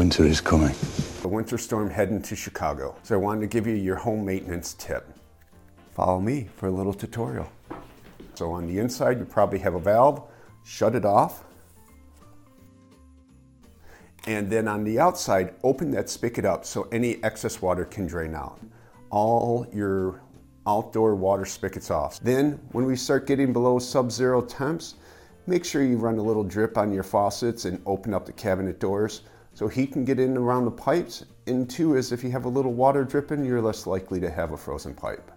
[0.00, 0.74] Winter is coming.
[1.20, 2.96] The winter storm heading to Chicago.
[3.02, 5.06] So I wanted to give you your home maintenance tip.
[5.92, 7.52] Follow me for a little tutorial.
[8.32, 10.22] So on the inside, you probably have a valve.
[10.64, 11.44] Shut it off.
[14.24, 18.34] And then on the outside, open that spigot up so any excess water can drain
[18.34, 18.58] out.
[19.10, 20.22] All your
[20.66, 22.20] outdoor water spigots off.
[22.20, 24.94] Then when we start getting below sub-zero temps,
[25.46, 28.80] make sure you run a little drip on your faucets and open up the cabinet
[28.80, 29.20] doors
[29.54, 31.24] so heat can get in around the pipes.
[31.46, 34.52] And two is if you have a little water dripping, you're less likely to have
[34.52, 35.30] a frozen pipe.